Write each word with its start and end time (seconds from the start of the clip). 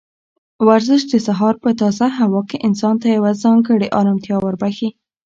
ورزش 0.67 1.01
د 1.11 1.13
سهار 1.27 1.55
په 1.63 1.69
تازه 1.81 2.07
هوا 2.19 2.41
کې 2.49 2.63
انسان 2.67 2.95
ته 3.01 3.07
یوه 3.17 3.31
ځانګړې 3.43 3.87
ارامتیا 3.99 4.37
وربښي. 4.39 4.89